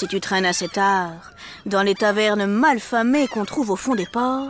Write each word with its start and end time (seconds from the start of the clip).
Si 0.00 0.08
tu 0.08 0.18
traînes 0.18 0.46
assez 0.46 0.66
tard, 0.66 1.12
dans 1.66 1.82
les 1.82 1.94
tavernes 1.94 2.46
malfamées 2.46 3.28
qu'on 3.28 3.44
trouve 3.44 3.68
au 3.68 3.76
fond 3.76 3.94
des 3.94 4.06
ports, 4.06 4.48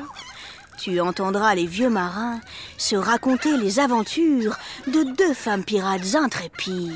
tu 0.79 1.01
entendras 1.01 1.57
les 1.57 1.67
vieux 1.67 1.91
marins 1.91 2.38
se 2.79 2.95
raconter 2.95 3.57
les 3.57 3.81
aventures 3.81 4.56
de 4.87 5.03
deux 5.03 5.35
femmes 5.35 5.65
pirates 5.65 6.15
intrépides. 6.15 6.92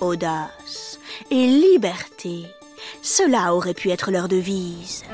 Audace 0.00 0.98
et 1.30 1.46
liberté, 1.46 2.46
cela 3.00 3.54
aurait 3.54 3.74
pu 3.74 3.90
être 3.90 4.10
leur 4.10 4.26
devise. 4.26 5.04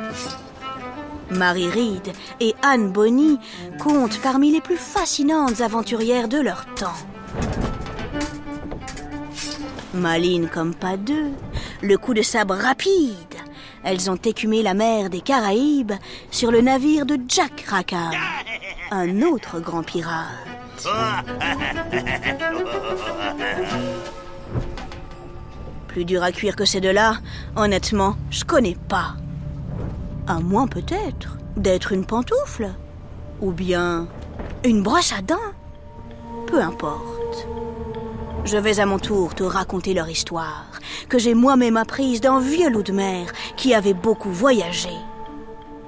Marie 1.30 1.68
Reed 1.68 2.12
et 2.40 2.54
Anne 2.62 2.90
Bonny 2.90 3.38
comptent 3.78 4.20
parmi 4.20 4.52
les 4.52 4.60
plus 4.60 4.76
fascinantes 4.76 5.60
aventurières 5.60 6.28
de 6.28 6.38
leur 6.38 6.66
temps. 6.74 6.96
Malines 9.94 10.48
comme 10.48 10.74
pas 10.74 10.96
deux, 10.96 11.30
le 11.82 11.98
coup 11.98 12.14
de 12.14 12.22
sabre 12.22 12.54
rapide, 12.54 13.14
elles 13.84 14.10
ont 14.10 14.16
écumé 14.16 14.62
la 14.62 14.74
mer 14.74 15.10
des 15.10 15.20
Caraïbes 15.20 15.92
sur 16.30 16.50
le 16.50 16.60
navire 16.60 17.06
de 17.06 17.18
Jack 17.28 17.64
Rackham, 17.68 18.12
un 18.90 19.22
autre 19.22 19.60
grand 19.60 19.82
pirate. 19.82 20.24
Plus 25.88 26.04
dur 26.04 26.22
à 26.22 26.32
cuire 26.32 26.56
que 26.56 26.64
ces 26.64 26.80
deux-là, 26.80 27.18
honnêtement, 27.56 28.16
je 28.30 28.44
connais 28.44 28.76
pas. 28.88 29.14
À 30.26 30.40
moins 30.40 30.66
peut-être 30.66 31.36
d'être 31.56 31.92
une 31.92 32.06
pantoufle. 32.06 32.70
Ou 33.42 33.50
bien 33.52 34.08
une 34.64 34.82
brosse 34.82 35.12
à 35.12 35.20
dents. 35.20 35.52
Peu 36.46 36.62
importe. 36.62 37.46
Je 38.46 38.56
vais 38.56 38.80
à 38.80 38.86
mon 38.86 38.98
tour 38.98 39.34
te 39.34 39.42
raconter 39.42 39.92
leur 39.94 40.08
histoire, 40.08 40.66
que 41.08 41.18
j'ai 41.18 41.34
moi-même 41.34 41.76
apprise 41.76 42.20
d'un 42.20 42.40
vieux 42.40 42.70
loup 42.70 42.82
de 42.82 42.92
mer 42.92 43.26
qui 43.56 43.74
avait 43.74 43.94
beaucoup 43.94 44.30
voyagé. 44.30 44.90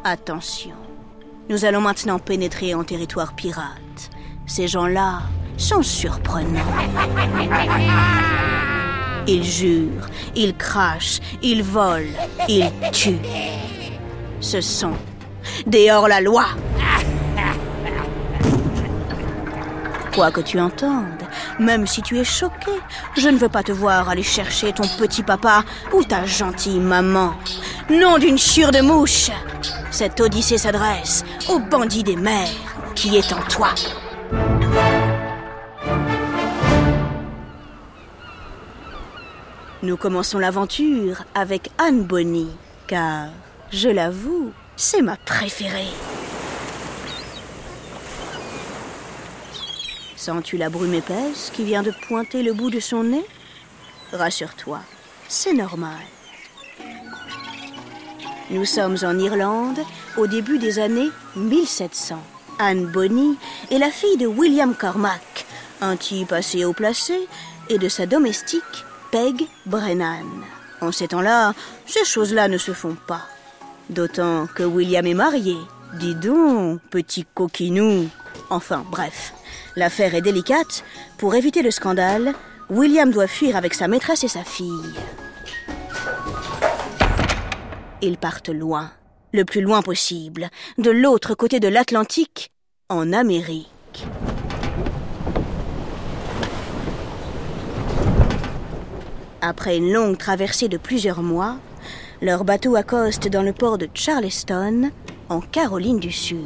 Attention, 0.04 0.76
nous 1.48 1.64
allons 1.64 1.80
maintenant 1.80 2.18
pénétrer 2.18 2.74
en 2.74 2.84
territoire 2.84 3.34
pirate. 3.34 4.10
Ces 4.46 4.68
gens-là 4.68 5.20
sont 5.56 5.82
surprenants. 5.82 6.60
Ils 9.26 9.44
jurent, 9.44 10.08
ils 10.34 10.56
crachent, 10.56 11.20
ils 11.42 11.62
volent, 11.62 12.06
ils 12.48 12.70
tuent. 12.92 13.18
Ce 14.46 14.60
sont 14.60 14.92
des 15.66 15.90
hors-la-loi. 15.90 16.44
Quoi 20.14 20.30
que 20.30 20.40
tu 20.40 20.60
entendes, 20.60 21.24
même 21.58 21.84
si 21.88 22.00
tu 22.00 22.16
es 22.16 22.22
choqué, 22.22 22.70
je 23.16 23.28
ne 23.28 23.38
veux 23.38 23.48
pas 23.48 23.64
te 23.64 23.72
voir 23.72 24.08
aller 24.08 24.22
chercher 24.22 24.72
ton 24.72 24.86
petit 25.00 25.24
papa 25.24 25.64
ou 25.92 26.04
ta 26.04 26.26
gentille 26.26 26.78
maman. 26.78 27.34
Nom 27.90 28.18
d'une 28.18 28.38
chure 28.38 28.70
de 28.70 28.82
mouche 28.82 29.32
Cette 29.90 30.20
odyssée 30.20 30.58
s'adresse 30.58 31.24
au 31.48 31.58
bandit 31.58 32.04
des 32.04 32.14
mers 32.14 32.46
qui 32.94 33.16
est 33.16 33.32
en 33.32 33.42
toi. 33.48 33.70
Nous 39.82 39.96
commençons 39.96 40.38
l'aventure 40.38 41.24
avec 41.34 41.70
Anne 41.78 42.04
Bonny, 42.04 42.46
car, 42.86 43.30
je 43.70 43.88
l'avoue, 43.88 44.52
c'est 44.76 45.02
ma 45.02 45.16
préférée. 45.16 45.92
Sens-tu 50.16 50.56
la 50.56 50.70
brume 50.70 50.94
épaisse 50.94 51.50
qui 51.52 51.64
vient 51.64 51.82
de 51.82 51.92
pointer 52.08 52.42
le 52.42 52.52
bout 52.52 52.70
de 52.70 52.80
son 52.80 53.04
nez? 53.04 53.24
Rassure-toi, 54.12 54.80
c'est 55.28 55.52
normal. 55.52 56.02
Nous 58.50 58.64
sommes 58.64 58.96
en 59.02 59.18
Irlande 59.18 59.80
au 60.16 60.26
début 60.26 60.58
des 60.58 60.78
années 60.78 61.10
1700. 61.36 62.20
Anne 62.58 62.86
Bonny 62.86 63.36
est 63.70 63.78
la 63.78 63.90
fille 63.90 64.16
de 64.16 64.26
William 64.26 64.74
Cormac, 64.74 65.46
un 65.80 65.96
type 65.96 66.32
assez 66.32 66.64
haut 66.64 66.72
placé, 66.72 67.28
et 67.68 67.78
de 67.78 67.88
sa 67.88 68.06
domestique, 68.06 68.84
Peg 69.10 69.46
Brennan. 69.66 70.26
En 70.80 70.92
ces 70.92 71.08
temps-là, 71.08 71.54
ces 71.86 72.04
choses-là 72.04 72.48
ne 72.48 72.58
se 72.58 72.72
font 72.72 72.96
pas. 73.06 73.26
D'autant 73.88 74.46
que 74.46 74.64
William 74.64 75.06
est 75.06 75.14
marié. 75.14 75.56
Dis 76.00 76.14
donc, 76.14 76.80
petit 76.90 77.24
coquinou. 77.34 78.08
Enfin, 78.50 78.84
bref. 78.90 79.32
L'affaire 79.76 80.14
est 80.14 80.22
délicate. 80.22 80.84
Pour 81.18 81.34
éviter 81.34 81.62
le 81.62 81.70
scandale, 81.70 82.34
William 82.68 83.10
doit 83.10 83.28
fuir 83.28 83.56
avec 83.56 83.74
sa 83.74 83.86
maîtresse 83.86 84.24
et 84.24 84.28
sa 84.28 84.42
fille. 84.42 84.94
Ils 88.02 88.18
partent 88.18 88.48
loin, 88.48 88.90
le 89.32 89.44
plus 89.44 89.60
loin 89.60 89.82
possible, 89.82 90.48
de 90.78 90.90
l'autre 90.90 91.34
côté 91.34 91.60
de 91.60 91.68
l'Atlantique, 91.68 92.50
en 92.88 93.12
Amérique. 93.12 93.68
Après 99.40 99.76
une 99.76 99.92
longue 99.92 100.18
traversée 100.18 100.68
de 100.68 100.76
plusieurs 100.76 101.22
mois, 101.22 101.58
leur 102.22 102.44
bateau 102.44 102.76
accoste 102.76 103.28
dans 103.28 103.42
le 103.42 103.52
port 103.52 103.78
de 103.78 103.88
Charleston, 103.94 104.90
en 105.28 105.40
Caroline 105.40 105.98
du 105.98 106.12
Sud. 106.12 106.44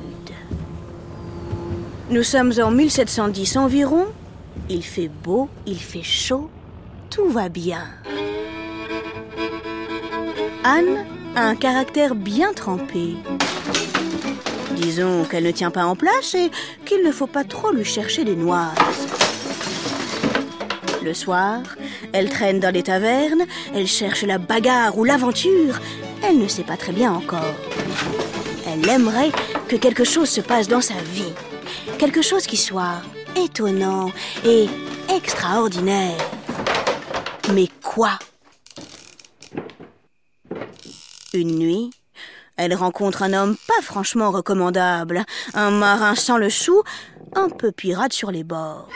Nous 2.10 2.22
sommes 2.22 2.52
en 2.60 2.70
1710 2.70 3.56
environ. 3.56 4.06
Il 4.68 4.82
fait 4.82 5.08
beau, 5.08 5.48
il 5.66 5.78
fait 5.78 6.02
chaud, 6.02 6.50
tout 7.08 7.28
va 7.28 7.48
bien. 7.48 7.84
Anne 10.64 11.04
a 11.36 11.46
un 11.46 11.54
caractère 11.54 12.14
bien 12.14 12.52
trempé. 12.52 13.14
Disons 14.76 15.24
qu'elle 15.24 15.44
ne 15.44 15.50
tient 15.50 15.70
pas 15.70 15.84
en 15.84 15.94
place 15.94 16.34
et 16.34 16.50
qu'il 16.84 17.04
ne 17.04 17.12
faut 17.12 17.26
pas 17.26 17.44
trop 17.44 17.70
lui 17.70 17.84
chercher 17.84 18.24
des 18.24 18.36
noises. 18.36 18.74
Le 21.02 21.14
soir, 21.14 21.60
elle 22.12 22.28
traîne 22.28 22.60
dans 22.60 22.72
les 22.72 22.82
tavernes, 22.82 23.46
elle 23.74 23.86
cherche 23.86 24.22
la 24.22 24.38
bagarre 24.38 24.96
ou 24.98 25.04
l'aventure, 25.04 25.80
elle 26.22 26.38
ne 26.38 26.48
sait 26.48 26.64
pas 26.64 26.76
très 26.76 26.92
bien 26.92 27.12
encore. 27.12 27.54
Elle 28.66 28.88
aimerait 28.88 29.32
que 29.68 29.76
quelque 29.76 30.04
chose 30.04 30.28
se 30.28 30.40
passe 30.40 30.68
dans 30.68 30.80
sa 30.80 30.94
vie, 30.94 31.32
quelque 31.98 32.22
chose 32.22 32.46
qui 32.46 32.56
soit 32.56 33.02
étonnant 33.36 34.10
et 34.44 34.68
extraordinaire. 35.08 36.18
Mais 37.52 37.68
quoi? 37.82 38.18
Une 41.32 41.58
nuit, 41.58 41.90
elle 42.56 42.74
rencontre 42.74 43.22
un 43.22 43.32
homme 43.32 43.56
pas 43.66 43.82
franchement 43.82 44.30
recommandable, 44.30 45.24
un 45.54 45.70
marin 45.70 46.14
sans 46.14 46.36
le 46.36 46.50
sou, 46.50 46.82
un 47.34 47.48
peu 47.48 47.72
pirate 47.72 48.12
sur 48.12 48.30
les 48.30 48.44
bords. 48.44 48.88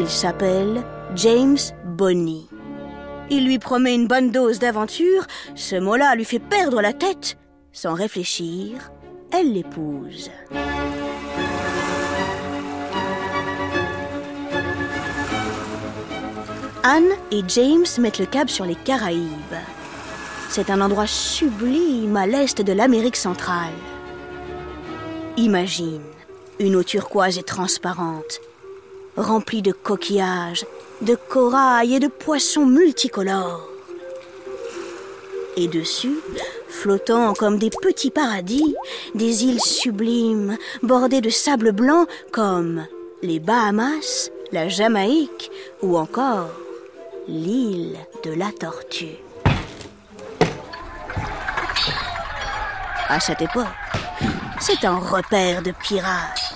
Il 0.00 0.08
s'appelle 0.08 0.84
James 1.16 1.58
Bonny. 1.84 2.48
Il 3.30 3.44
lui 3.44 3.58
promet 3.58 3.96
une 3.96 4.06
bonne 4.06 4.30
dose 4.30 4.60
d'aventure, 4.60 5.26
ce 5.56 5.74
mot-là 5.74 6.14
lui 6.14 6.24
fait 6.24 6.38
perdre 6.38 6.80
la 6.80 6.92
tête. 6.92 7.36
Sans 7.72 7.94
réfléchir, 7.94 8.92
elle 9.32 9.52
l'épouse. 9.52 10.30
Anne 16.84 17.10
et 17.32 17.42
James 17.48 17.86
mettent 17.98 18.20
le 18.20 18.26
cap 18.26 18.48
sur 18.48 18.66
les 18.66 18.76
Caraïbes. 18.76 19.58
C'est 20.48 20.70
un 20.70 20.80
endroit 20.80 21.08
sublime 21.08 22.16
à 22.16 22.28
l'est 22.28 22.62
de 22.62 22.72
l'Amérique 22.72 23.16
centrale. 23.16 23.74
Imagine 25.36 26.04
une 26.60 26.76
eau 26.76 26.84
turquoise 26.84 27.36
et 27.36 27.42
transparente, 27.42 28.40
remplie 29.18 29.62
de 29.62 29.72
coquillages, 29.72 30.64
de 31.02 31.16
corail 31.28 31.96
et 31.96 32.00
de 32.00 32.08
poissons 32.08 32.66
multicolores. 32.66 33.68
Et 35.56 35.66
dessus, 35.66 36.20
flottant 36.68 37.34
comme 37.34 37.58
des 37.58 37.70
petits 37.70 38.10
paradis, 38.10 38.76
des 39.14 39.44
îles 39.44 39.60
sublimes, 39.60 40.56
bordées 40.82 41.20
de 41.20 41.30
sable 41.30 41.72
blanc 41.72 42.06
comme 42.32 42.86
les 43.22 43.40
Bahamas, 43.40 44.30
la 44.52 44.68
Jamaïque 44.68 45.50
ou 45.82 45.98
encore 45.98 46.50
l'île 47.26 47.96
de 48.24 48.32
la 48.32 48.52
Tortue. 48.52 49.18
À 53.08 53.18
cette 53.20 53.42
époque, 53.42 53.66
c'est 54.60 54.84
un 54.84 54.98
repère 54.98 55.62
de 55.62 55.72
pirates. 55.72 56.47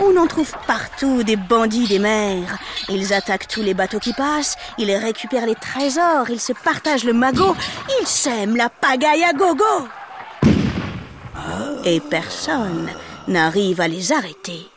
On 0.00 0.16
en 0.16 0.26
trouve 0.26 0.52
partout 0.66 1.22
des 1.22 1.36
bandits 1.36 1.86
des 1.86 1.98
mers. 1.98 2.58
Ils 2.88 3.12
attaquent 3.12 3.48
tous 3.48 3.62
les 3.62 3.74
bateaux 3.74 4.00
qui 4.00 4.12
passent, 4.12 4.56
ils 4.78 4.90
récupèrent 4.92 5.46
les 5.46 5.54
trésors, 5.54 6.28
ils 6.30 6.40
se 6.40 6.52
partagent 6.52 7.04
le 7.04 7.12
magot, 7.12 7.54
ils 8.00 8.06
sèment 8.06 8.56
la 8.56 8.68
pagaille 8.68 9.24
à 9.24 9.32
gogo. 9.32 9.88
Et 11.84 12.00
personne 12.00 12.90
n'arrive 13.28 13.80
à 13.80 13.88
les 13.88 14.12
arrêter. 14.12 14.68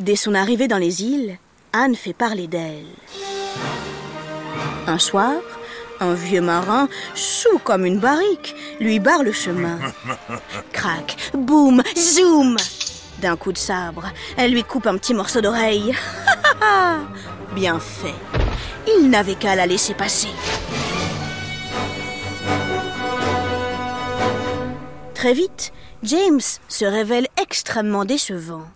Dès 0.00 0.16
son 0.16 0.34
arrivée 0.34 0.68
dans 0.68 0.78
les 0.78 1.02
îles, 1.02 1.38
Anne 1.72 1.94
fait 1.94 2.12
parler 2.12 2.46
d'elle. 2.46 2.86
Un 4.86 4.98
soir, 4.98 5.34
un 6.00 6.14
vieux 6.14 6.40
marin, 6.40 6.88
sous 7.14 7.58
comme 7.58 7.86
une 7.86 7.98
barrique, 7.98 8.54
lui 8.80 8.98
barre 8.98 9.22
le 9.22 9.32
chemin. 9.32 9.78
Crac, 10.72 11.16
boum, 11.34 11.82
zoom 11.96 12.56
D'un 13.20 13.36
coup 13.36 13.52
de 13.52 13.58
sabre, 13.58 14.10
elle 14.36 14.52
lui 14.52 14.64
coupe 14.64 14.86
un 14.86 14.96
petit 14.96 15.14
morceau 15.14 15.40
d'oreille. 15.40 15.94
Bien 17.54 17.78
fait. 17.78 18.14
Il 18.86 19.10
n'avait 19.10 19.34
qu'à 19.34 19.56
la 19.56 19.66
laisser 19.66 19.94
passer. 19.94 20.28
Très 25.14 25.32
vite, 25.32 25.72
James 26.02 26.40
se 26.68 26.84
révèle 26.84 27.26
extrêmement 27.42 28.04
décevant. 28.04 28.66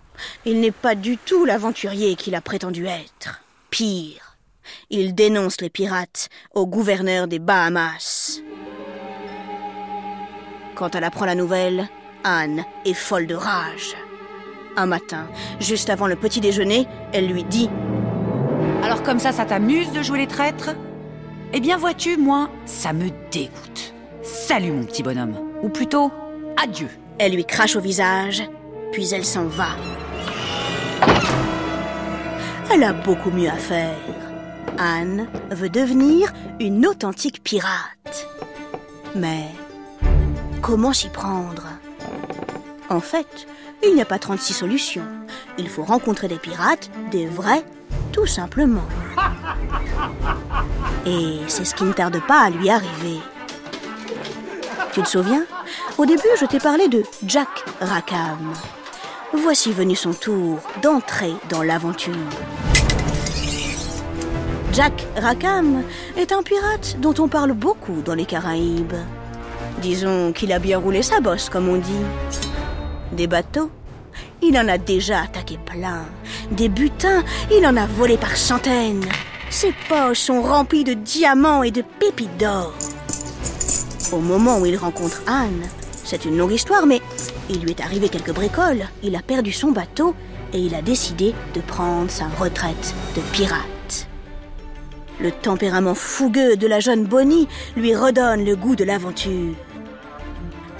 Il 0.45 0.59
n'est 0.59 0.71
pas 0.71 0.95
du 0.95 1.17
tout 1.17 1.45
l'aventurier 1.45 2.15
qu'il 2.15 2.35
a 2.35 2.41
prétendu 2.41 2.87
être. 2.87 3.41
Pire, 3.69 4.30
il 4.89 5.15
dénonce 5.15 5.61
les 5.61 5.69
pirates 5.69 6.29
au 6.53 6.67
gouverneur 6.67 7.27
des 7.27 7.39
Bahamas. 7.39 8.41
Quand 10.75 10.95
elle 10.95 11.03
apprend 11.03 11.25
la 11.25 11.35
nouvelle, 11.35 11.87
Anne 12.23 12.63
est 12.85 12.93
folle 12.93 13.27
de 13.27 13.35
rage. 13.35 13.95
Un 14.77 14.85
matin, 14.85 15.27
juste 15.59 15.89
avant 15.89 16.07
le 16.07 16.15
petit 16.15 16.39
déjeuner, 16.39 16.87
elle 17.13 17.27
lui 17.27 17.43
dit 17.43 17.69
Alors 18.83 19.03
comme 19.03 19.19
ça, 19.19 19.31
ça 19.31 19.45
t'amuse 19.45 19.91
de 19.91 20.01
jouer 20.01 20.19
les 20.19 20.27
traîtres? 20.27 20.75
Eh 21.53 21.59
bien 21.59 21.77
vois-tu, 21.77 22.17
moi, 22.17 22.49
ça 22.65 22.93
me 22.93 23.09
dégoûte. 23.31 23.93
Salut 24.23 24.71
mon 24.71 24.85
petit 24.85 25.03
bonhomme. 25.03 25.35
Ou 25.61 25.69
plutôt, 25.69 26.11
adieu. 26.61 26.89
Elle 27.19 27.33
lui 27.33 27.45
crache 27.45 27.75
au 27.75 27.81
visage, 27.81 28.43
puis 28.91 29.13
elle 29.13 29.25
s'en 29.25 29.45
va. 29.45 29.75
Elle 32.73 32.83
a 32.83 32.93
beaucoup 32.93 33.31
mieux 33.31 33.49
à 33.49 33.57
faire. 33.57 33.97
Anne 34.81 35.27
veut 35.51 35.69
devenir 35.69 36.33
une 36.59 36.87
authentique 36.87 37.43
pirate. 37.43 38.27
Mais 39.15 39.45
comment 40.63 40.91
s'y 40.91 41.09
prendre? 41.09 41.67
En 42.89 42.99
fait, 42.99 43.45
il 43.83 43.93
n'y 43.93 44.01
a 44.01 44.05
pas 44.05 44.17
36 44.17 44.53
solutions. 44.53 45.05
Il 45.59 45.69
faut 45.69 45.83
rencontrer 45.83 46.27
des 46.27 46.39
pirates, 46.39 46.89
des 47.11 47.27
vrais, 47.27 47.63
tout 48.11 48.25
simplement. 48.25 48.87
Et 51.05 51.37
c'est 51.47 51.65
ce 51.65 51.75
qui 51.75 51.83
ne 51.83 51.93
tarde 51.93 52.19
pas 52.27 52.39
à 52.39 52.49
lui 52.49 52.71
arriver. 52.71 53.19
Tu 54.93 55.03
te 55.03 55.07
souviens? 55.07 55.45
Au 55.99 56.07
début, 56.07 56.23
je 56.39 56.45
t'ai 56.45 56.59
parlé 56.59 56.87
de 56.87 57.03
Jack 57.27 57.65
Rackham. 57.79 58.51
Voici 59.31 59.73
venu 59.73 59.95
son 59.95 60.13
tour 60.13 60.59
d'entrer 60.81 61.33
dans 61.49 61.61
l'aventure. 61.61 62.15
Jack 64.73 65.05
Rackham 65.17 65.83
est 66.15 66.31
un 66.31 66.43
pirate 66.43 66.95
dont 67.01 67.13
on 67.19 67.27
parle 67.27 67.51
beaucoup 67.51 68.01
dans 68.05 68.15
les 68.15 68.23
Caraïbes. 68.23 68.93
Disons 69.81 70.31
qu'il 70.31 70.53
a 70.53 70.59
bien 70.59 70.77
roulé 70.77 71.03
sa 71.03 71.19
bosse, 71.19 71.49
comme 71.49 71.67
on 71.67 71.75
dit. 71.75 72.05
Des 73.11 73.27
bateaux, 73.27 73.69
il 74.41 74.57
en 74.57 74.69
a 74.69 74.77
déjà 74.77 75.23
attaqué 75.23 75.59
plein. 75.65 76.05
Des 76.51 76.69
butins, 76.69 77.21
il 77.51 77.67
en 77.67 77.75
a 77.75 77.85
volé 77.85 78.15
par 78.15 78.37
centaines. 78.37 79.03
Ses 79.49 79.73
poches 79.89 80.19
sont 80.19 80.41
remplies 80.41 80.85
de 80.85 80.93
diamants 80.93 81.63
et 81.63 81.71
de 81.71 81.83
pépites 81.99 82.37
d'or. 82.37 82.71
Au 84.13 84.19
moment 84.19 84.59
où 84.59 84.65
il 84.65 84.77
rencontre 84.77 85.21
Anne, 85.27 85.67
c'est 86.05 86.23
une 86.23 86.37
longue 86.37 86.53
histoire, 86.53 86.85
mais 86.85 87.01
il 87.49 87.59
lui 87.59 87.71
est 87.71 87.81
arrivé 87.81 88.07
quelques 88.07 88.33
bricoles. 88.33 88.87
Il 89.03 89.17
a 89.17 89.21
perdu 89.21 89.51
son 89.51 89.71
bateau 89.71 90.15
et 90.53 90.59
il 90.59 90.75
a 90.75 90.81
décidé 90.81 91.35
de 91.53 91.59
prendre 91.59 92.09
sa 92.09 92.27
retraite 92.39 92.95
de 93.17 93.21
pirate. 93.33 93.80
Le 95.21 95.31
tempérament 95.31 95.93
fougueux 95.93 96.55
de 96.55 96.65
la 96.65 96.79
jeune 96.79 97.05
Bonnie 97.05 97.47
lui 97.77 97.95
redonne 97.95 98.43
le 98.43 98.55
goût 98.55 98.75
de 98.75 98.83
l'aventure. 98.83 99.53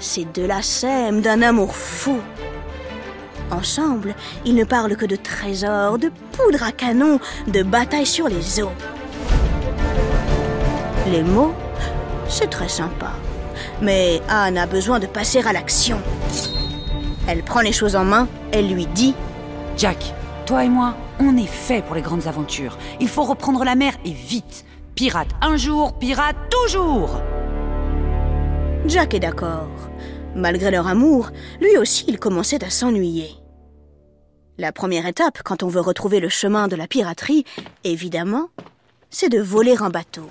Ces 0.00 0.24
deux-là 0.24 0.62
s'aiment 0.62 1.20
d'un 1.20 1.42
amour 1.42 1.76
fou. 1.76 2.18
Ensemble, 3.52 4.16
ils 4.44 4.56
ne 4.56 4.64
parlent 4.64 4.96
que 4.96 5.06
de 5.06 5.14
trésors, 5.14 5.96
de 5.96 6.10
poudre 6.32 6.64
à 6.64 6.72
canon, 6.72 7.20
de 7.46 7.62
batailles 7.62 8.04
sur 8.04 8.28
les 8.28 8.60
eaux. 8.60 8.72
Les 11.12 11.22
mots, 11.22 11.54
c'est 12.28 12.50
très 12.50 12.68
sympa. 12.68 13.12
Mais 13.80 14.20
Anne 14.28 14.58
a 14.58 14.66
besoin 14.66 14.98
de 14.98 15.06
passer 15.06 15.40
à 15.46 15.52
l'action. 15.52 16.00
Elle 17.28 17.44
prend 17.44 17.60
les 17.60 17.72
choses 17.72 17.94
en 17.94 18.04
main, 18.04 18.26
elle 18.50 18.72
lui 18.72 18.86
dit 18.86 19.14
Jack, 19.76 20.14
toi 20.46 20.64
et 20.64 20.68
moi, 20.68 20.96
on 21.22 21.36
est 21.36 21.46
fait 21.46 21.82
pour 21.82 21.94
les 21.94 22.02
grandes 22.02 22.26
aventures. 22.26 22.78
Il 23.00 23.08
faut 23.08 23.22
reprendre 23.22 23.64
la 23.64 23.74
mer 23.74 23.94
et 24.04 24.12
vite. 24.12 24.64
Pirate 24.94 25.28
un 25.40 25.56
jour, 25.56 25.98
pirate 25.98 26.36
toujours. 26.50 27.20
Jack 28.86 29.14
est 29.14 29.20
d'accord. 29.20 29.70
Malgré 30.34 30.70
leur 30.70 30.86
amour, 30.86 31.30
lui 31.60 31.76
aussi 31.76 32.04
il 32.08 32.18
commençait 32.18 32.64
à 32.64 32.70
s'ennuyer. 32.70 33.30
La 34.58 34.72
première 34.72 35.06
étape, 35.06 35.42
quand 35.44 35.62
on 35.62 35.68
veut 35.68 35.80
retrouver 35.80 36.20
le 36.20 36.28
chemin 36.28 36.68
de 36.68 36.76
la 36.76 36.86
piraterie, 36.86 37.44
évidemment, 37.84 38.48
c'est 39.10 39.28
de 39.28 39.40
voler 39.40 39.76
un 39.80 39.90
bateau. 39.90 40.28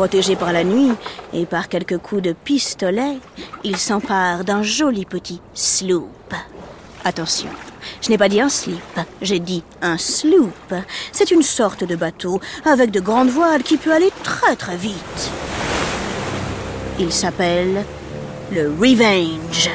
Protégé 0.00 0.34
par 0.34 0.54
la 0.54 0.64
nuit 0.64 0.92
et 1.34 1.44
par 1.44 1.68
quelques 1.68 1.98
coups 1.98 2.22
de 2.22 2.32
pistolet, 2.32 3.18
il 3.64 3.76
s'empare 3.76 4.44
d'un 4.44 4.62
joli 4.62 5.04
petit 5.04 5.42
sloop. 5.52 6.32
Attention, 7.04 7.50
je 8.00 8.08
n'ai 8.08 8.16
pas 8.16 8.30
dit 8.30 8.40
un 8.40 8.48
slip, 8.48 8.80
j'ai 9.20 9.40
dit 9.40 9.62
un 9.82 9.98
sloop. 9.98 10.72
C'est 11.12 11.30
une 11.30 11.42
sorte 11.42 11.84
de 11.84 11.96
bateau 11.96 12.40
avec 12.64 12.90
de 12.90 13.00
grandes 13.00 13.28
voiles 13.28 13.62
qui 13.62 13.76
peut 13.76 13.92
aller 13.92 14.10
très 14.22 14.56
très 14.56 14.78
vite. 14.78 15.30
Il 16.98 17.12
s'appelle 17.12 17.84
le 18.50 18.70
Revenge. 18.80 19.68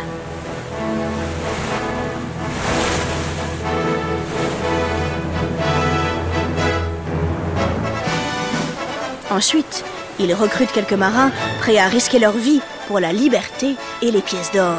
Ensuite, 9.30 9.84
il 10.20 10.34
recrute 10.34 10.72
quelques 10.72 10.94
marins 10.94 11.32
prêts 11.60 11.78
à 11.78 11.88
risquer 11.88 12.20
leur 12.20 12.34
vie 12.34 12.62
pour 12.88 13.00
la 13.00 13.12
liberté 13.12 13.76
et 14.02 14.12
les 14.12 14.22
pièces 14.22 14.52
d'or. 14.52 14.78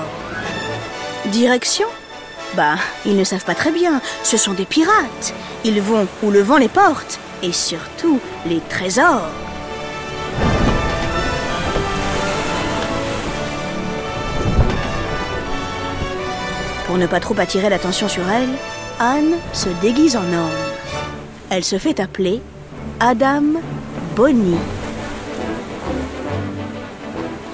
Direction? 1.26 1.86
Bah, 2.54 2.76
ils 3.04 3.16
ne 3.16 3.24
savent 3.24 3.44
pas 3.44 3.54
très 3.54 3.72
bien, 3.72 4.00
ce 4.22 4.36
sont 4.36 4.54
des 4.54 4.64
pirates. 4.64 5.34
Ils 5.64 5.82
vont 5.82 6.06
où 6.22 6.30
le 6.30 6.40
vent 6.40 6.56
les 6.56 6.68
porte, 6.68 7.18
et 7.42 7.52
surtout 7.52 8.20
les 8.46 8.60
trésors. 8.68 9.28
Pour 16.86 16.98
ne 16.98 17.06
pas 17.06 17.20
trop 17.20 17.38
attirer 17.38 17.68
l'attention 17.68 18.08
sur 18.08 18.22
elle, 18.30 18.48
Anne 19.00 19.34
se 19.52 19.68
déguise 19.82 20.16
en 20.16 20.20
homme. 20.20 20.50
Elle 21.50 21.64
se 21.64 21.78
fait 21.78 22.00
appeler 22.00 22.40
Adam 23.00 23.60
Bonnie. 24.14 24.56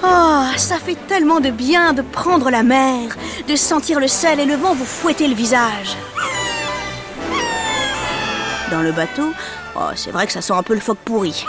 Oh, 0.05 0.43
ça 0.57 0.77
fait 0.79 0.97
tellement 1.07 1.39
de 1.39 1.49
bien 1.49 1.93
de 1.93 2.01
prendre 2.01 2.49
la 2.49 2.61
mer, 2.61 3.15
de 3.47 3.55
sentir 3.55 4.01
le 4.01 4.09
sel 4.09 4.41
et 4.41 4.45
le 4.45 4.55
vent 4.55 4.73
vous 4.73 4.83
fouetter 4.83 5.29
le 5.29 5.33
visage. 5.33 5.95
Dans 8.69 8.81
le 8.81 8.91
bateau, 8.91 9.31
oh, 9.77 9.91
c'est 9.95 10.11
vrai 10.11 10.27
que 10.27 10.33
ça 10.33 10.41
sent 10.41 10.53
un 10.53 10.63
peu 10.63 10.73
le 10.73 10.81
phoque 10.81 10.97
pourri. 11.05 11.45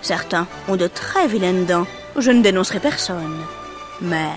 Certains 0.00 0.48
ont 0.66 0.74
de 0.74 0.88
très 0.88 1.28
vilaines 1.28 1.64
dents. 1.64 1.86
Je 2.16 2.32
ne 2.32 2.42
dénoncerai 2.42 2.80
personne. 2.80 3.38
Mais 4.00 4.30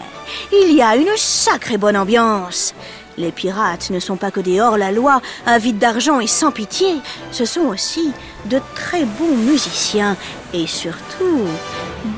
il 0.52 0.76
y 0.76 0.84
a 0.84 0.96
une 0.96 1.18
sacrée 1.18 1.78
bonne 1.78 1.98
ambiance. 1.98 2.76
Les 3.18 3.32
pirates 3.32 3.90
ne 3.90 4.00
sont 4.00 4.18
pas 4.18 4.30
que 4.30 4.42
des 4.42 4.60
hors-la-loi, 4.60 5.22
avides 5.48 5.80
d'argent 5.80 6.20
et 6.20 6.28
sans 6.28 6.52
pitié. 6.52 6.98
Ce 7.32 7.46
sont 7.46 7.62
aussi 7.62 8.12
de 8.46 8.62
très 8.76 9.06
bons 9.06 9.38
musiciens 9.38 10.18
et 10.54 10.68
surtout 10.68 11.48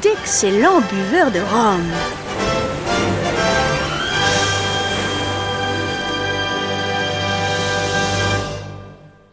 d'excellents 0.01 0.81
buveurs 0.81 1.31
de 1.31 1.39
rhum. 1.39 1.81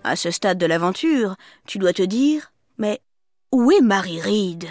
À 0.03 0.17
ce 0.17 0.31
stade 0.31 0.59
de 0.59 0.67
l'aventure, 0.67 1.37
tu 1.67 1.79
dois 1.79 1.93
te 1.93 2.03
dire, 2.03 2.53
mais 2.79 3.01
où 3.53 3.73
est 3.73 3.81
Marie 3.81 4.21
Reed? 4.21 4.69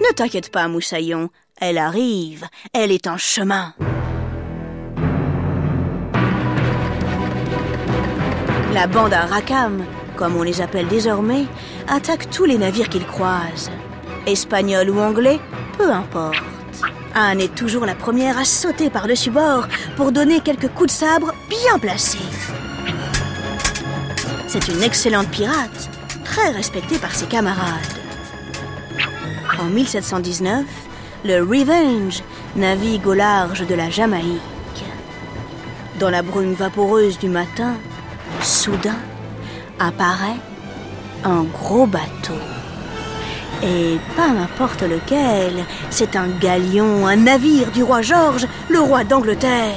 Ne 0.00 0.14
t'inquiète 0.14 0.50
pas, 0.50 0.66
Moussaillon, 0.68 1.30
elle 1.60 1.78
arrive, 1.78 2.46
elle 2.72 2.90
est 2.90 3.06
en 3.06 3.16
chemin. 3.16 3.74
La 8.72 8.86
bande 8.86 9.12
à 9.12 9.26
Rackham, 9.26 9.84
comme 10.22 10.36
on 10.36 10.44
les 10.44 10.60
appelle 10.60 10.86
désormais, 10.86 11.46
attaque 11.88 12.30
tous 12.30 12.44
les 12.44 12.56
navires 12.56 12.88
qu'ils 12.88 13.04
croisent. 13.04 13.72
Espagnols 14.24 14.90
ou 14.90 15.00
anglais, 15.00 15.40
peu 15.76 15.90
importe. 15.90 16.36
Anne 17.12 17.40
est 17.40 17.52
toujours 17.56 17.86
la 17.86 17.96
première 17.96 18.38
à 18.38 18.44
sauter 18.44 18.88
par-dessus 18.88 19.32
bord 19.32 19.66
pour 19.96 20.12
donner 20.12 20.38
quelques 20.38 20.68
coups 20.68 20.92
de 20.92 20.96
sabre 20.96 21.34
bien 21.48 21.76
placés. 21.80 22.18
C'est 24.46 24.68
une 24.68 24.84
excellente 24.84 25.26
pirate, 25.26 25.90
très 26.24 26.52
respectée 26.52 26.98
par 26.98 27.12
ses 27.16 27.26
camarades. 27.26 27.66
En 29.60 29.70
1719, 29.70 30.64
le 31.24 31.40
Revenge 31.40 32.22
navigue 32.54 33.08
au 33.08 33.14
large 33.14 33.66
de 33.66 33.74
la 33.74 33.90
Jamaïque. 33.90 34.84
Dans 35.98 36.10
la 36.10 36.22
brume 36.22 36.54
vaporeuse 36.54 37.18
du 37.18 37.28
matin, 37.28 37.74
soudain 38.40 38.94
apparaît 39.86 40.40
un 41.24 41.42
gros 41.44 41.86
bateau. 41.86 42.40
Et 43.62 43.98
pas 44.16 44.28
n'importe 44.28 44.82
lequel, 44.82 45.64
c'est 45.90 46.16
un 46.16 46.28
galion, 46.40 47.06
un 47.06 47.16
navire 47.16 47.70
du 47.70 47.82
roi 47.82 48.02
George, 48.02 48.46
le 48.68 48.80
roi 48.80 49.04
d'Angleterre. 49.04 49.76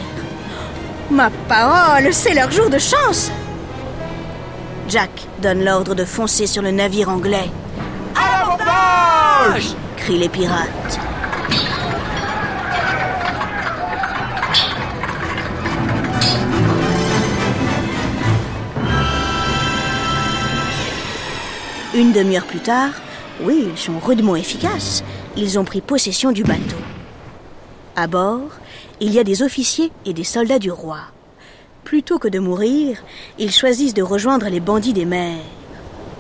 Ma 1.12 1.30
parole, 1.48 2.12
c'est 2.12 2.34
leur 2.34 2.52
jour 2.52 2.70
de 2.70 2.80
chance 2.80 3.32
Jack 4.88 5.28
donne 5.42 5.64
l'ordre 5.64 5.96
de 5.96 6.06
foncer 6.06 6.46
sur 6.48 6.62
le 6.62 6.72
navire 6.72 7.10
anglais. 7.10 7.50
À 8.16 8.40
l'abordage 8.40 9.76
crient 9.98 10.20
les 10.20 10.30
pirates. 10.30 11.00
Une 21.96 22.12
demi-heure 22.12 22.46
plus 22.46 22.60
tard, 22.60 22.92
oui, 23.42 23.68
ils 23.72 23.78
sont 23.78 24.00
rudement 24.00 24.36
efficaces. 24.36 25.02
Ils 25.38 25.58
ont 25.58 25.64
pris 25.64 25.80
possession 25.80 26.34
du 26.34 26.44
bateau. 26.44 26.76
À 27.96 28.08
bord, 28.08 28.50
il 29.00 29.14
y 29.14 29.20
a 29.20 29.24
des 29.24 29.44
officiers 29.44 29.94
et 30.06 30.12
des 30.12 30.26
soldats 30.26 30.60
du 30.60 30.72
roi. 30.72 30.98
Plutôt 31.86 32.20
que 32.20 32.28
de 32.28 32.40
mourir, 32.40 33.02
ils 33.40 33.54
choisissent 33.54 33.94
de 33.94 34.02
rejoindre 34.02 34.50
les 34.50 34.60
bandits 34.60 34.92
des 34.92 35.06
mers. 35.06 35.40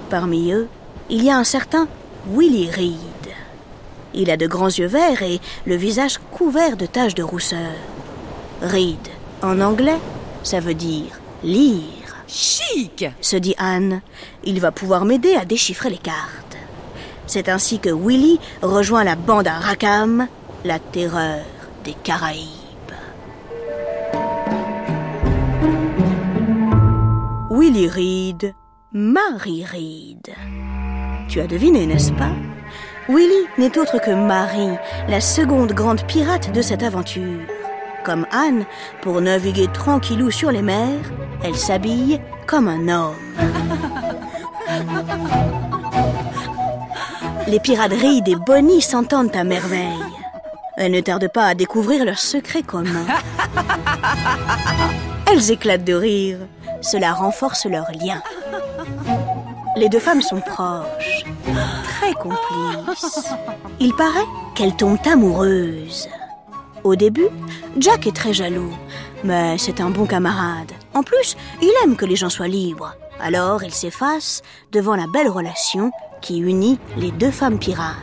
Parmi 0.09 0.53
eux, 0.53 0.69
il 1.09 1.25
y 1.25 1.29
a 1.29 1.37
un 1.37 1.43
certain 1.43 1.89
Willy 2.29 2.71
Reed. 2.71 2.95
Il 4.13 4.31
a 4.31 4.37
de 4.37 4.47
grands 4.47 4.67
yeux 4.67 4.87
verts 4.87 5.23
et 5.23 5.41
le 5.65 5.75
visage 5.75 6.19
couvert 6.31 6.77
de 6.77 6.85
taches 6.85 7.15
de 7.15 7.23
rousseur. 7.23 7.75
Reed, 8.61 9.09
en 9.41 9.59
anglais, 9.59 9.99
ça 10.41 10.61
veut 10.61 10.73
dire 10.73 11.19
lire. 11.43 11.94
Chic 12.27 13.05
se 13.21 13.35
dit 13.35 13.55
Anne. 13.57 14.01
Il 14.43 14.59
va 14.59 14.71
pouvoir 14.71 15.05
m'aider 15.05 15.35
à 15.35 15.45
déchiffrer 15.45 15.89
les 15.89 15.97
cartes. 15.97 16.57
C'est 17.27 17.49
ainsi 17.49 17.79
que 17.79 17.89
Willy 17.89 18.39
rejoint 18.61 19.03
la 19.03 19.15
bande 19.15 19.47
à 19.47 19.59
Rackham, 19.59 20.27
la 20.63 20.79
terreur 20.79 21.43
des 21.83 21.93
Caraïbes. 22.03 22.49
Willy 27.51 27.87
Reed, 27.87 28.53
Marie 28.91 29.65
Reed. 29.65 30.33
Tu 31.27 31.39
as 31.39 31.47
deviné, 31.47 31.85
n'est-ce 31.85 32.11
pas? 32.11 32.33
Willy 33.07 33.47
n'est 33.57 33.77
autre 33.77 33.99
que 33.99 34.11
Marie, 34.11 34.77
la 35.07 35.21
seconde 35.21 35.73
grande 35.73 36.05
pirate 36.07 36.51
de 36.51 36.61
cette 36.61 36.83
aventure. 36.83 37.41
Comme 38.03 38.27
Anne, 38.31 38.65
pour 39.01 39.19
naviguer 39.21 39.67
tranquillou 39.67 40.29
sur 40.29 40.51
les 40.51 40.61
mers, 40.61 41.11
elle 41.43 41.55
s'habille 41.55 42.21
comme 42.47 42.67
un 42.67 42.87
homme. 42.87 43.15
Les 47.47 47.59
pirates 47.59 47.93
Reed 47.93 48.27
et 48.27 48.35
Bonnie 48.35 48.81
s'entendent 48.81 49.35
à 49.35 49.43
merveille. 49.43 50.03
Elles 50.77 50.91
ne 50.91 50.99
tardent 50.99 51.31
pas 51.31 51.45
à 51.45 51.53
découvrir 51.55 52.03
leur 52.03 52.19
secret 52.19 52.63
commun. 52.63 53.05
Elles 55.31 55.51
éclatent 55.51 55.83
de 55.83 55.93
rire. 55.93 56.39
Cela 56.81 57.13
renforce 57.13 57.65
leur 57.65 57.85
lien. 57.91 58.21
Les 59.75 59.89
deux 59.89 59.99
femmes 59.99 60.21
sont 60.21 60.39
proches, 60.39 61.25
très 61.83 62.13
complices. 62.13 63.29
Il 63.79 63.93
paraît 63.95 64.25
qu'elles 64.55 64.75
tombent 64.75 65.05
amoureuses. 65.05 66.07
Au 66.83 66.95
début, 66.95 67.27
Jack 67.77 68.07
est 68.07 68.15
très 68.15 68.33
jaloux, 68.33 68.73
mais 69.23 69.57
c'est 69.57 69.81
un 69.81 69.89
bon 69.89 70.05
camarade. 70.05 70.71
En 70.95 71.03
plus, 71.03 71.35
il 71.61 71.71
aime 71.83 71.97
que 71.97 72.05
les 72.05 72.15
gens 72.15 72.29
soient 72.29 72.47
libres. 72.47 72.95
Alors 73.19 73.63
il 73.63 73.73
s'efface 73.73 74.41
devant 74.71 74.95
la 74.95 75.07
belle 75.07 75.29
relation 75.29 75.91
qui 76.21 76.37
unit 76.37 76.79
les 76.97 77.11
deux 77.11 77.31
femmes 77.31 77.59
pirates. 77.59 77.95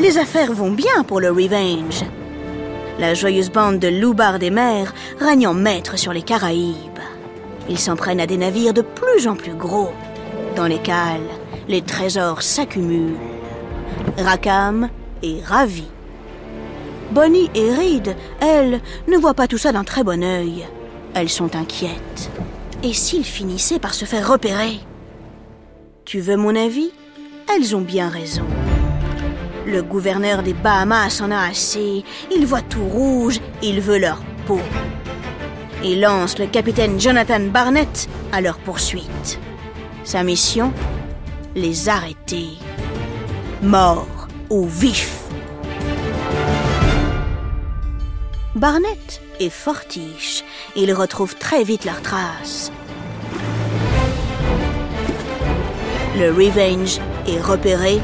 Les 0.00 0.18
affaires 0.18 0.52
vont 0.52 0.70
bien 0.70 1.02
pour 1.02 1.20
le 1.20 1.30
Revenge. 1.30 2.04
La 2.98 3.14
joyeuse 3.14 3.50
bande 3.50 3.78
de 3.78 3.88
loupards 3.88 4.38
des 4.38 4.50
mers 4.50 4.92
règne 5.18 5.48
en 5.48 5.54
maître 5.54 5.98
sur 5.98 6.12
les 6.12 6.22
Caraïbes. 6.22 7.00
Ils 7.68 7.78
s'en 7.78 7.96
prennent 7.96 8.20
à 8.20 8.26
des 8.26 8.36
navires 8.36 8.74
de 8.74 8.82
plus 8.82 9.26
en 9.26 9.34
plus 9.34 9.54
gros. 9.54 9.92
Dans 10.56 10.66
les 10.66 10.78
cales, 10.78 11.28
les 11.68 11.82
trésors 11.82 12.42
s'accumulent. 12.42 13.16
Rackham 14.18 14.88
est 15.22 15.44
ravi. 15.44 15.88
Bonnie 17.10 17.50
et 17.54 17.72
Reed, 17.72 18.14
elles, 18.40 18.80
ne 19.06 19.16
voient 19.16 19.34
pas 19.34 19.46
tout 19.46 19.58
ça 19.58 19.72
d'un 19.72 19.84
très 19.84 20.04
bon 20.04 20.22
œil. 20.22 20.66
Elles 21.14 21.30
sont 21.30 21.56
inquiètes. 21.56 22.30
Et 22.82 22.92
s'ils 22.92 23.24
finissaient 23.24 23.78
par 23.78 23.94
se 23.94 24.04
faire 24.04 24.30
repérer? 24.30 24.78
Tu 26.04 26.20
veux 26.20 26.36
mon 26.36 26.54
avis? 26.54 26.90
Elles 27.54 27.74
ont 27.74 27.80
bien 27.80 28.08
raison. 28.08 28.44
Le 29.66 29.82
gouverneur 29.82 30.42
des 30.42 30.52
Bahamas 30.52 31.20
en 31.22 31.30
a 31.30 31.48
assez. 31.48 32.04
Il 32.34 32.46
voit 32.46 32.62
tout 32.62 32.84
rouge, 32.84 33.40
il 33.62 33.80
veut 33.80 33.98
leur 33.98 34.22
peau. 34.46 34.60
Il 35.84 36.00
lance 36.00 36.38
le 36.38 36.46
capitaine 36.46 37.00
Jonathan 37.00 37.40
Barnett 37.40 38.08
à 38.32 38.40
leur 38.40 38.58
poursuite. 38.58 39.38
Sa 40.04 40.22
mission? 40.22 40.72
Les 41.54 41.88
arrêter. 41.88 42.48
Mort 43.62 44.28
ou 44.50 44.66
vif. 44.66 45.17
Barnett 48.58 49.20
est 49.38 49.50
fortiche. 49.50 50.42
Ils 50.74 50.92
retrouvent 50.92 51.36
très 51.36 51.62
vite 51.62 51.84
leurs 51.84 52.02
traces. 52.02 52.72
Le 56.18 56.32
Revenge 56.32 56.98
est 57.28 57.40
repéré 57.40 58.00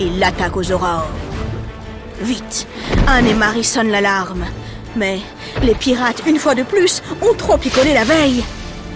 et 0.00 0.10
l'attaque 0.18 0.56
aux 0.56 0.72
aurores. 0.72 1.08
Vite, 2.20 2.66
Anne 3.06 3.28
et 3.28 3.34
Marie 3.34 3.62
sonnent 3.62 3.92
l'alarme. 3.92 4.46
Mais 4.96 5.20
les 5.62 5.76
pirates, 5.76 6.24
une 6.26 6.40
fois 6.40 6.56
de 6.56 6.64
plus, 6.64 7.00
ont 7.22 7.34
trop 7.34 7.56
picolé 7.56 7.94
la 7.94 8.02
veille. 8.02 8.42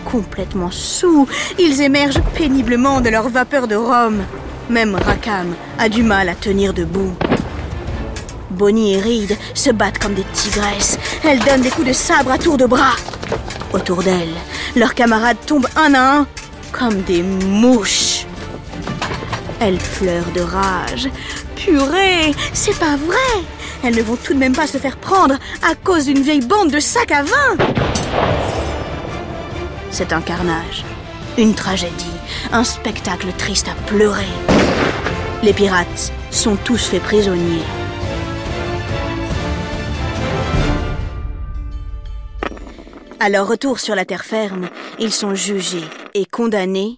Complètement 0.05 0.73
sous, 0.73 1.29
ils 1.61 1.81
émergent 1.81 2.23
péniblement 2.35 3.01
de 3.01 3.11
leur 3.11 3.29
vapeur 3.29 3.69
de 3.69 3.77
rhum. 3.77 4.25
Même 4.69 4.97
Rackham 4.97 5.55
a 5.79 5.89
du 5.89 6.03
mal 6.03 6.29
à 6.29 6.35
tenir 6.35 6.75
debout. 6.75 7.15
Bonnie 8.51 8.95
et 8.95 9.01
Reed 9.01 9.37
se 9.55 9.71
battent 9.71 9.99
comme 9.99 10.15
des 10.15 10.25
tigresses. 10.33 10.99
Elles 11.25 11.41
donnent 11.41 11.63
des 11.63 11.71
coups 11.71 11.89
de 11.89 11.93
sabre 11.93 12.33
à 12.33 12.39
tour 12.39 12.57
de 12.57 12.67
bras. 12.67 12.97
Autour 13.73 14.03
d'elles, 14.03 14.35
leurs 14.77 14.95
camarades 14.95 15.37
tombent 15.47 15.69
un 15.77 15.95
à 15.95 16.19
un 16.19 16.27
comme 16.73 17.03
des 17.03 17.23
mouches. 17.23 18.27
Elles 19.61 19.79
pleurent 19.99 20.33
de 20.35 20.41
rage. 20.41 21.09
Purée, 21.57 22.33
c'est 22.53 22.79
pas 22.79 22.97
vrai 22.97 23.43
Elles 23.83 23.97
ne 23.97 24.03
vont 24.03 24.17
tout 24.17 24.33
de 24.33 24.39
même 24.39 24.55
pas 24.55 24.67
se 24.67 24.79
faire 24.79 24.97
prendre 24.97 25.35
à 25.63 25.75
cause 25.75 26.07
d'une 26.07 26.23
vieille 26.23 26.47
bande 26.47 26.71
de 26.71 26.81
sacs 26.81 27.11
à 27.11 27.23
vin 27.23 27.57
C'est 29.91 30.13
un 30.13 30.21
carnage, 30.21 30.85
une 31.37 31.55
tragédie, 31.55 32.07
un 32.53 32.65
spectacle 32.65 33.29
triste 33.37 33.69
à 33.69 33.75
pleurer. 33.89 34.25
Les 35.43 35.53
pirates 35.53 36.13
sont 36.31 36.57
tous 36.57 36.87
faits 36.87 37.03
prisonniers. 37.03 37.65
À 43.21 43.29
leur 43.29 43.49
retour 43.49 43.81
sur 43.81 43.97
la 43.97 44.05
terre 44.05 44.25
ferme, 44.25 44.69
ils 45.01 45.13
sont 45.13 45.35
jugés 45.35 45.85
et 46.15 46.25
condamnés 46.25 46.97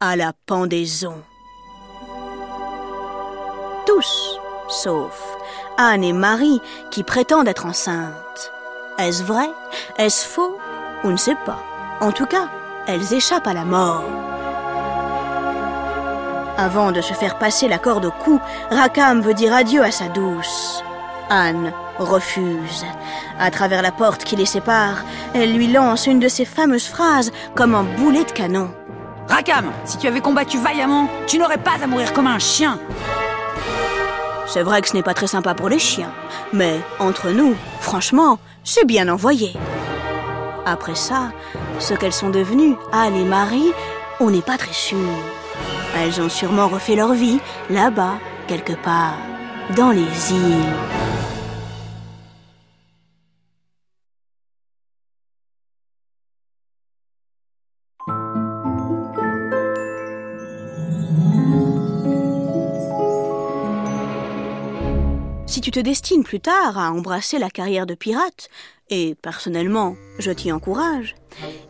à 0.00 0.14
la 0.14 0.32
pendaison. 0.44 1.14
Tous, 3.86 4.38
sauf 4.68 5.36
Anne 5.78 6.04
et 6.04 6.12
Marie 6.12 6.60
qui 6.90 7.02
prétendent 7.02 7.48
être 7.48 7.64
enceintes. 7.64 8.52
Est-ce 8.98 9.22
vrai? 9.22 9.48
Est-ce 9.96 10.26
faux? 10.26 10.58
On 11.04 11.10
ne 11.10 11.16
sait 11.16 11.36
pas. 11.46 11.62
En 12.00 12.12
tout 12.12 12.26
cas, 12.26 12.50
elles 12.86 13.14
échappent 13.14 13.46
à 13.46 13.54
la 13.54 13.64
mort. 13.64 14.04
Avant 16.58 16.92
de 16.92 17.00
se 17.00 17.14
faire 17.14 17.38
passer 17.38 17.66
la 17.66 17.78
corde 17.78 18.04
au 18.04 18.10
cou, 18.10 18.40
Rackham 18.70 19.22
veut 19.22 19.34
dire 19.34 19.54
adieu 19.54 19.82
à 19.82 19.90
sa 19.90 20.08
douce. 20.08 20.82
Anne 21.30 21.72
refuse. 21.98 22.84
À 23.38 23.50
travers 23.50 23.82
la 23.82 23.92
porte 23.92 24.24
qui 24.24 24.36
les 24.36 24.46
sépare, 24.46 25.04
elle 25.34 25.54
lui 25.54 25.68
lance 25.68 26.06
une 26.06 26.20
de 26.20 26.28
ces 26.28 26.44
fameuses 26.44 26.86
phrases 26.86 27.32
comme 27.54 27.74
un 27.74 27.84
boulet 27.84 28.24
de 28.24 28.32
canon. 28.32 28.70
Rakam, 29.28 29.72
si 29.84 29.98
tu 29.98 30.06
avais 30.06 30.20
combattu 30.20 30.58
vaillamment, 30.58 31.08
tu 31.26 31.38
n'aurais 31.38 31.58
pas 31.58 31.82
à 31.82 31.86
mourir 31.86 32.12
comme 32.12 32.26
un 32.26 32.38
chien. 32.38 32.78
C'est 34.46 34.62
vrai 34.62 34.80
que 34.80 34.88
ce 34.88 34.94
n'est 34.94 35.02
pas 35.02 35.14
très 35.14 35.26
sympa 35.26 35.54
pour 35.54 35.68
les 35.68 35.78
chiens, 35.78 36.12
mais 36.52 36.80
entre 37.00 37.30
nous, 37.30 37.56
franchement, 37.80 38.38
c'est 38.62 38.86
bien 38.86 39.08
envoyé. 39.08 39.52
Après 40.64 40.94
ça, 40.94 41.32
ce 41.78 41.94
qu'elles 41.94 42.12
sont 42.12 42.30
devenues, 42.30 42.76
Anne 42.92 43.16
et 43.16 43.24
Marie, 43.24 43.72
on 44.20 44.30
n'est 44.30 44.42
pas 44.42 44.58
très 44.58 44.72
sûr. 44.72 44.98
Elles 45.96 46.20
ont 46.20 46.28
sûrement 46.28 46.68
refait 46.68 46.96
leur 46.96 47.12
vie 47.12 47.40
là-bas, 47.70 48.14
quelque 48.46 48.74
part, 48.74 49.18
dans 49.76 49.90
les 49.90 50.32
îles. 50.32 50.95
Tu 65.66 65.72
te 65.72 65.80
destines 65.80 66.22
plus 66.22 66.38
tard 66.38 66.78
à 66.78 66.92
embrasser 66.92 67.40
la 67.40 67.50
carrière 67.50 67.86
de 67.86 67.96
pirate, 67.96 68.50
et 68.88 69.16
personnellement, 69.20 69.96
je 70.20 70.30
t'y 70.30 70.52
encourage, 70.52 71.16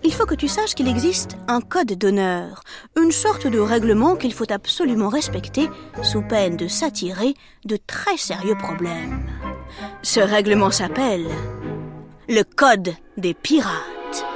il 0.04 0.12
faut 0.12 0.26
que 0.26 0.34
tu 0.34 0.48
saches 0.48 0.74
qu'il 0.74 0.86
existe 0.86 1.38
un 1.48 1.62
code 1.62 1.94
d'honneur, 1.94 2.62
une 3.00 3.10
sorte 3.10 3.46
de 3.46 3.58
règlement 3.58 4.14
qu'il 4.14 4.34
faut 4.34 4.52
absolument 4.52 5.08
respecter 5.08 5.70
sous 6.02 6.20
peine 6.20 6.58
de 6.58 6.68
s'attirer 6.68 7.32
de 7.64 7.78
très 7.86 8.18
sérieux 8.18 8.54
problèmes. 8.58 9.24
Ce 10.02 10.20
règlement 10.20 10.70
s'appelle 10.70 11.24
le 12.28 12.42
Code 12.42 12.94
des 13.16 13.32
pirates. 13.32 14.26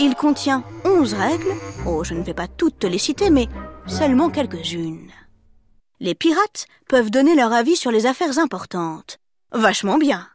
Il 0.00 0.14
contient 0.14 0.64
11 0.86 1.12
règles, 1.12 1.54
oh 1.84 2.04
je 2.04 2.14
ne 2.14 2.22
vais 2.22 2.32
pas 2.32 2.48
toutes 2.48 2.78
te 2.78 2.86
les 2.86 2.96
citer, 2.96 3.28
mais 3.28 3.48
seulement 3.86 4.30
quelques-unes. 4.30 5.10
Les 6.00 6.14
pirates 6.14 6.66
peuvent 6.88 7.10
donner 7.10 7.34
leur 7.34 7.52
avis 7.52 7.74
sur 7.74 7.90
les 7.90 8.06
affaires 8.06 8.38
importantes. 8.38 9.18
Vachement 9.50 9.98
bien. 9.98 10.28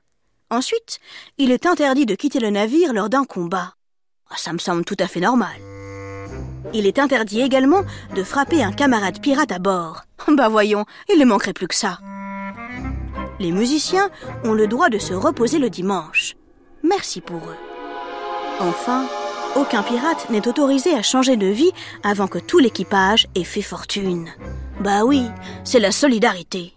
Ensuite, 0.49 0.99
il 1.37 1.51
est 1.51 1.65
interdit 1.65 2.05
de 2.05 2.15
quitter 2.15 2.39
le 2.39 2.49
navire 2.49 2.93
lors 2.93 3.09
d'un 3.09 3.23
combat. 3.23 3.75
Ah, 4.29 4.35
ça 4.37 4.51
me 4.51 4.57
semble 4.57 4.83
tout 4.83 4.97
à 4.99 5.07
fait 5.07 5.21
normal. 5.21 5.55
Il 6.73 6.85
est 6.85 6.99
interdit 6.99 7.41
également 7.41 7.83
de 8.13 8.23
frapper 8.23 8.61
un 8.61 8.73
camarade 8.73 9.21
pirate 9.21 9.51
à 9.51 9.59
bord. 9.59 10.03
Bah 10.27 10.49
voyons, 10.49 10.85
il 11.09 11.19
ne 11.19 11.25
manquerait 11.25 11.53
plus 11.53 11.67
que 11.67 11.75
ça. 11.75 11.99
Les 13.39 13.51
musiciens 13.51 14.09
ont 14.43 14.53
le 14.53 14.67
droit 14.67 14.89
de 14.89 14.99
se 14.99 15.13
reposer 15.13 15.59
le 15.59 15.69
dimanche. 15.69 16.35
Merci 16.83 17.21
pour 17.21 17.37
eux. 17.37 17.57
Enfin, 18.59 19.07
aucun 19.55 19.83
pirate 19.83 20.29
n'est 20.29 20.47
autorisé 20.47 20.93
à 20.93 21.01
changer 21.01 21.37
de 21.37 21.47
vie 21.47 21.71
avant 22.03 22.27
que 22.27 22.39
tout 22.39 22.59
l'équipage 22.59 23.27
ait 23.35 23.43
fait 23.43 23.61
fortune. 23.61 24.29
Bah 24.79 25.03
oui, 25.05 25.23
c'est 25.63 25.79
la 25.79 25.91
solidarité. 25.91 26.73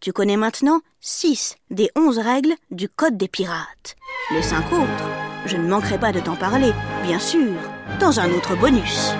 Tu 0.00 0.12
connais 0.12 0.36
maintenant 0.36 0.80
6 1.00 1.56
des 1.70 1.90
11 1.96 2.18
règles 2.18 2.54
du 2.70 2.88
Code 2.88 3.16
des 3.16 3.28
pirates. 3.28 3.96
Les 4.32 4.42
5 4.42 4.72
autres, 4.72 5.08
je 5.46 5.56
ne 5.56 5.68
manquerai 5.68 5.98
pas 5.98 6.12
de 6.12 6.20
t'en 6.20 6.36
parler, 6.36 6.72
bien 7.02 7.18
sûr, 7.18 7.52
dans 8.00 8.20
un 8.20 8.30
autre 8.32 8.56
bonus. 8.56 9.12